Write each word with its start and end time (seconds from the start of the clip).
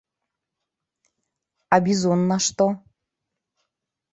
А 1.77 1.79
бізун 1.89 2.25
на 2.33 2.37
што? 2.47 2.65